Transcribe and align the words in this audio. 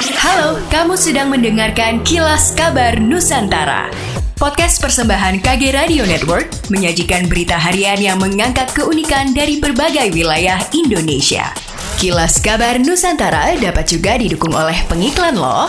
Halo, 0.00 0.56
kamu 0.72 0.96
sedang 0.96 1.28
mendengarkan 1.28 2.00
Kilas 2.08 2.56
Kabar 2.56 2.96
Nusantara. 2.96 3.92
Podcast 4.40 4.80
persembahan 4.80 5.44
KG 5.44 5.76
Radio 5.76 6.08
Network 6.08 6.48
menyajikan 6.72 7.28
berita 7.28 7.60
harian 7.60 8.00
yang 8.00 8.16
mengangkat 8.16 8.72
keunikan 8.72 9.36
dari 9.36 9.60
berbagai 9.60 10.08
wilayah 10.16 10.56
Indonesia. 10.72 11.52
Kilas 12.00 12.40
Kabar 12.40 12.80
Nusantara 12.80 13.52
dapat 13.60 13.92
juga 13.92 14.16
didukung 14.16 14.56
oleh 14.56 14.80
pengiklan 14.88 15.36
loh. 15.36 15.68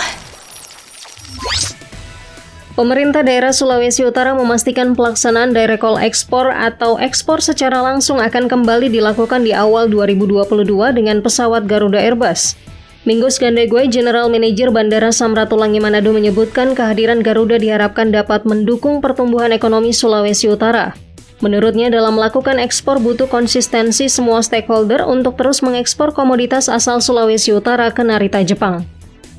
Pemerintah 2.79 3.27
daerah 3.27 3.51
Sulawesi 3.51 4.07
Utara 4.07 4.31
memastikan 4.31 4.95
pelaksanaan 4.95 5.51
direct 5.51 5.83
call 5.83 5.99
ekspor 5.99 6.55
atau 6.55 6.95
ekspor 7.03 7.43
secara 7.43 7.83
langsung 7.83 8.23
akan 8.23 8.47
kembali 8.47 8.95
dilakukan 8.95 9.43
di 9.43 9.51
awal 9.51 9.91
2022 9.91 10.71
dengan 10.95 11.19
pesawat 11.19 11.67
Garuda 11.67 11.99
Airbus. 11.99 12.70
Minggu 13.01 13.33
Gandegwe, 13.33 13.89
General 13.89 14.29
Manager 14.29 14.69
Bandara 14.69 15.09
Samratulangi 15.09 15.81
Manado 15.81 16.13
menyebutkan 16.13 16.77
kehadiran 16.77 17.25
Garuda 17.25 17.57
diharapkan 17.57 18.13
dapat 18.13 18.45
mendukung 18.45 19.01
pertumbuhan 19.01 19.49
ekonomi 19.49 19.89
Sulawesi 19.89 20.45
Utara. 20.45 20.93
Menurutnya, 21.41 21.89
dalam 21.89 22.21
melakukan 22.21 22.61
ekspor 22.61 23.01
butuh 23.01 23.25
konsistensi 23.25 24.05
semua 24.05 24.45
stakeholder 24.45 25.01
untuk 25.09 25.33
terus 25.33 25.65
mengekspor 25.65 26.13
komoditas 26.13 26.69
asal 26.69 27.01
Sulawesi 27.01 27.49
Utara 27.57 27.89
ke 27.89 28.05
Narita, 28.05 28.45
Jepang. 28.45 28.85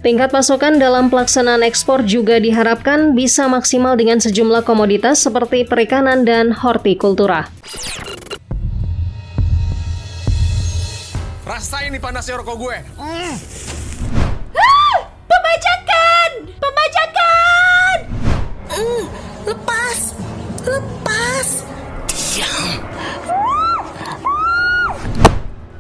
Tingkat 0.03 0.34
pasokan 0.34 0.83
dalam 0.83 1.06
pelaksanaan 1.06 1.62
ekspor 1.62 2.03
juga 2.03 2.42
diharapkan 2.42 3.15
bisa 3.15 3.47
maksimal 3.47 3.95
dengan 3.95 4.19
sejumlah 4.19 4.67
komoditas 4.67 5.23
seperti 5.23 5.62
perikanan 5.62 6.27
dan 6.27 6.51
hortikultura. 6.51 7.47
Rasain 11.43 11.91
nih 11.91 11.99
panasnya 11.99 12.39
rokok 12.39 12.55
gue. 12.55 12.77
Mm. 13.03 13.35
Ah, 14.55 14.99
pembajakan! 15.27 16.31
Pembajakan! 16.55 17.97
Mm, 18.71 19.05
lepas! 19.51 19.99
Lepas! 20.62 21.49
Diam! 22.07 22.79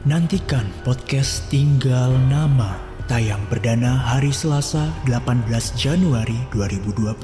Nantikan 0.02 0.66
podcast 0.82 1.46
Tinggal 1.46 2.10
Nama 2.26 2.74
tayang 3.06 3.46
perdana 3.46 3.94
hari 3.94 4.34
Selasa 4.34 4.90
18 5.06 5.46
Januari 5.78 6.42
2022 6.50 7.22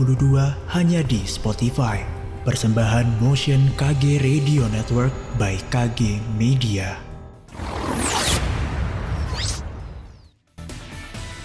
hanya 0.79 1.03
di 1.03 1.27
Spotify. 1.27 2.07
Persembahan 2.47 3.19
Motion 3.19 3.75
KG 3.75 4.23
Radio 4.23 4.71
Network 4.71 5.11
by 5.43 5.59
KG 5.75 6.23
Media. 6.39 7.08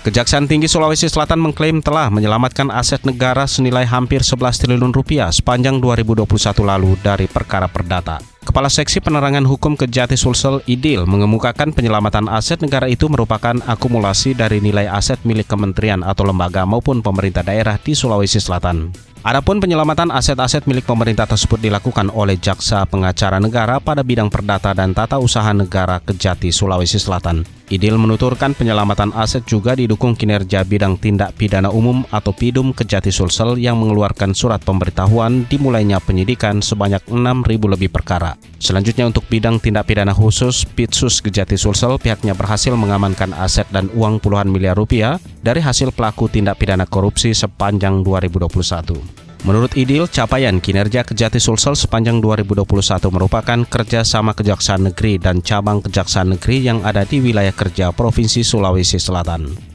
Kejaksaan 0.03 0.51
Tinggi 0.51 0.67
Sulawesi 0.67 1.07
Selatan 1.07 1.39
mengklaim 1.39 1.79
telah 1.79 2.11
menyelamatkan 2.11 2.67
aset 2.67 3.07
negara 3.07 3.47
senilai 3.47 3.87
hampir 3.87 4.19
11 4.19 4.59
triliun 4.59 4.91
rupiah 4.91 5.31
sepanjang 5.31 5.79
2021 5.79 6.27
lalu 6.59 6.99
dari 6.99 7.23
perkara 7.31 7.71
perdata. 7.71 8.19
Kepala 8.43 8.67
Seksi 8.67 8.99
Penerangan 8.99 9.47
Hukum 9.47 9.79
Kejati 9.79 10.19
Sulsel 10.19 10.59
Idil 10.67 11.07
mengemukakan 11.07 11.71
penyelamatan 11.71 12.27
aset 12.27 12.59
negara 12.59 12.91
itu 12.91 13.07
merupakan 13.07 13.55
akumulasi 13.63 14.35
dari 14.35 14.59
nilai 14.59 14.91
aset 14.91 15.23
milik 15.23 15.47
kementerian 15.47 16.03
atau 16.03 16.27
lembaga 16.27 16.67
maupun 16.67 16.99
pemerintah 16.99 17.39
daerah 17.39 17.79
di 17.79 17.95
Sulawesi 17.95 18.43
Selatan. 18.43 18.91
Adapun 19.23 19.63
penyelamatan 19.63 20.11
aset-aset 20.11 20.67
milik 20.67 20.83
pemerintah 20.83 21.23
tersebut 21.23 21.55
dilakukan 21.55 22.11
oleh 22.11 22.35
Jaksa 22.35 22.83
Pengacara 22.83 23.39
Negara 23.39 23.79
pada 23.79 24.03
bidang 24.03 24.27
perdata 24.27 24.75
dan 24.75 24.91
tata 24.91 25.15
usaha 25.15 25.47
negara 25.55 26.03
Kejati 26.03 26.51
Sulawesi 26.51 26.99
Selatan. 26.99 27.62
Idil 27.73 27.97
menuturkan 27.97 28.53
penyelamatan 28.53 29.17
aset 29.17 29.49
juga 29.49 29.73
didukung 29.73 30.13
kinerja 30.13 30.61
bidang 30.61 30.93
tindak 31.01 31.33
pidana 31.33 31.73
umum 31.73 32.05
atau 32.13 32.29
PIDUM 32.29 32.69
Kejati 32.69 33.09
Sulsel 33.09 33.57
yang 33.57 33.81
mengeluarkan 33.81 34.37
surat 34.37 34.61
pemberitahuan 34.61 35.49
dimulainya 35.49 35.97
penyidikan 35.97 36.61
sebanyak 36.61 37.01
6.000 37.09 37.73
lebih 37.73 37.89
perkara. 37.89 38.37
Selanjutnya 38.61 39.09
untuk 39.09 39.25
bidang 39.25 39.57
tindak 39.57 39.89
pidana 39.89 40.13
khusus 40.13 40.69
Pitsus 40.69 41.17
Kejati 41.17 41.57
Sulsel 41.57 41.97
pihaknya 41.97 42.37
berhasil 42.37 42.77
mengamankan 42.77 43.33
aset 43.33 43.65
dan 43.73 43.89
uang 43.97 44.21
puluhan 44.21 44.53
miliar 44.53 44.77
rupiah 44.77 45.17
dari 45.41 45.57
hasil 45.57 45.97
pelaku 45.97 46.29
tindak 46.29 46.61
pidana 46.61 46.85
korupsi 46.85 47.33
sepanjang 47.33 48.05
2021. 48.05 49.22
Menurut 49.43 49.75
Idil, 49.75 50.07
capaian 50.07 50.55
kinerja 50.63 51.03
Kejati 51.03 51.35
Sulsel 51.35 51.75
sepanjang 51.75 52.23
2021 52.23 52.63
merupakan 53.11 53.59
kerjasama 53.67 54.31
Kejaksaan 54.31 54.87
Negeri 54.87 55.19
dan 55.19 55.43
cabang 55.43 55.83
Kejaksaan 55.83 56.39
Negeri 56.39 56.63
yang 56.63 56.79
ada 56.87 57.03
di 57.03 57.19
wilayah 57.19 57.51
kerja 57.51 57.91
Provinsi 57.91 58.39
Sulawesi 58.39 59.03
Selatan. 59.03 59.72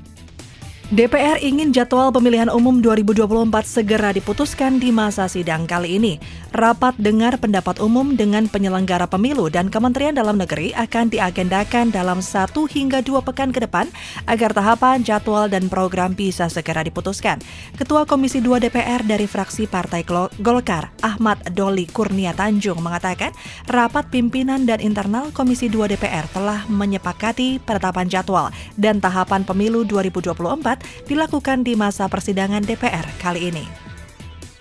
DPR 0.88 1.36
ingin 1.44 1.68
jadwal 1.68 2.08
pemilihan 2.08 2.48
umum 2.48 2.80
2024 2.80 3.28
segera 3.60 4.08
diputuskan 4.08 4.80
di 4.80 4.88
masa 4.88 5.28
sidang 5.28 5.68
kali 5.68 6.00
ini. 6.00 6.16
Rapat 6.56 6.96
dengar 6.96 7.36
pendapat 7.36 7.76
umum 7.84 8.16
dengan 8.16 8.48
penyelenggara 8.48 9.04
pemilu 9.04 9.52
dan 9.52 9.68
Kementerian 9.68 10.16
Dalam 10.16 10.40
Negeri 10.40 10.72
akan 10.72 11.12
diagendakan 11.12 11.92
dalam 11.92 12.24
satu 12.24 12.64
hingga 12.64 13.04
dua 13.04 13.20
pekan 13.20 13.52
ke 13.52 13.68
depan 13.68 13.84
agar 14.24 14.56
tahapan, 14.56 15.04
jadwal, 15.04 15.44
dan 15.52 15.68
program 15.68 16.16
bisa 16.16 16.48
segera 16.48 16.80
diputuskan. 16.80 17.36
Ketua 17.76 18.08
Komisi 18.08 18.40
2 18.40 18.56
DPR 18.56 19.04
dari 19.04 19.28
fraksi 19.28 19.68
Partai 19.68 20.08
Golkar, 20.40 20.88
Ahmad 21.04 21.52
Doli 21.52 21.84
Kurnia 21.84 22.32
Tanjung, 22.32 22.80
mengatakan 22.80 23.36
rapat 23.68 24.08
pimpinan 24.08 24.64
dan 24.64 24.80
internal 24.80 25.36
Komisi 25.36 25.68
2 25.68 25.84
DPR 25.84 26.24
telah 26.32 26.64
menyepakati 26.72 27.60
penetapan 27.60 28.08
jadwal 28.08 28.48
dan 28.80 29.04
tahapan 29.04 29.44
pemilu 29.44 29.84
2024 29.84 30.77
dilakukan 31.06 31.64
di 31.64 31.74
masa 31.74 32.06
persidangan 32.06 32.62
DPR 32.64 33.06
kali 33.18 33.50
ini. 33.50 33.87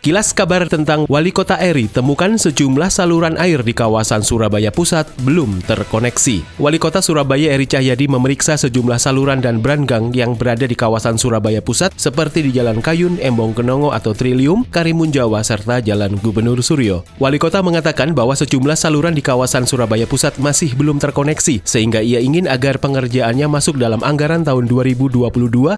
Kilas 0.07 0.31
kabar 0.31 0.63
tentang 0.71 1.03
Wali 1.11 1.35
Kota 1.35 1.59
Eri 1.59 1.91
temukan 1.91 2.39
sejumlah 2.39 2.87
saluran 2.87 3.35
air 3.35 3.59
di 3.59 3.75
kawasan 3.75 4.23
Surabaya 4.23 4.71
Pusat 4.71 5.11
belum 5.27 5.59
terkoneksi. 5.67 6.63
Wali 6.63 6.79
Kota 6.79 7.03
Surabaya 7.03 7.51
Eri 7.51 7.67
Cahyadi 7.67 8.07
memeriksa 8.07 8.55
sejumlah 8.55 9.03
saluran 9.03 9.43
dan 9.43 9.59
brandgang 9.59 10.15
yang 10.15 10.31
berada 10.31 10.63
di 10.63 10.79
kawasan 10.79 11.19
Surabaya 11.19 11.59
Pusat 11.59 11.99
seperti 11.99 12.39
di 12.39 12.55
Jalan 12.55 12.79
Kayun, 12.79 13.19
Embong 13.19 13.51
Kenongo 13.51 13.91
atau 13.91 14.15
Trilium, 14.15 14.63
Karimun 14.71 15.11
Jawa, 15.11 15.43
serta 15.43 15.83
Jalan 15.83 16.15
Gubernur 16.23 16.63
Suryo. 16.63 17.03
Wali 17.19 17.35
Kota 17.35 17.59
mengatakan 17.59 18.15
bahwa 18.15 18.31
sejumlah 18.31 18.79
saluran 18.79 19.11
di 19.11 19.19
kawasan 19.19 19.67
Surabaya 19.67 20.07
Pusat 20.07 20.39
masih 20.39 20.71
belum 20.71 21.03
terkoneksi, 21.03 21.67
sehingga 21.67 21.99
ia 21.99 22.23
ingin 22.23 22.47
agar 22.47 22.79
pengerjaannya 22.79 23.51
masuk 23.51 23.75
dalam 23.75 23.99
anggaran 24.07 24.47
tahun 24.47 24.71
2022 24.71 25.27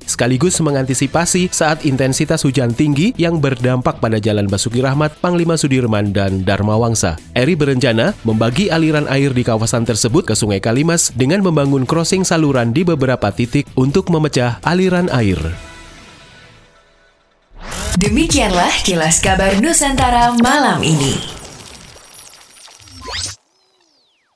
sekaligus 0.06 0.62
mengantisipasi 0.62 1.50
saat 1.50 1.82
intensitas 1.82 2.46
hujan 2.46 2.78
tinggi 2.78 3.18
yang 3.18 3.42
berdampak 3.42 3.98
Jalan 4.20 4.52
Basuki 4.52 4.84
Rahmat, 4.84 5.18
Panglima 5.24 5.58
Sudirman, 5.58 6.14
dan 6.14 6.44
Dharma 6.44 6.76
Wangsa. 6.76 7.18
Eri 7.34 7.58
berencana 7.58 8.14
membagi 8.28 8.70
aliran 8.70 9.08
air 9.08 9.34
di 9.34 9.42
kawasan 9.42 9.88
tersebut 9.88 10.28
ke 10.28 10.36
Sungai 10.38 10.60
Kalimas 10.62 11.10
dengan 11.16 11.42
membangun 11.42 11.88
crossing 11.88 12.28
saluran 12.28 12.76
di 12.76 12.84
beberapa 12.86 13.32
titik 13.32 13.66
untuk 13.80 14.12
memecah 14.12 14.60
aliran 14.62 15.08
air. 15.10 15.40
Demikianlah 18.00 18.72
kilas 18.88 19.20
kabar 19.20 19.60
Nusantara 19.60 20.32
malam 20.40 20.80
ini. 20.86 21.39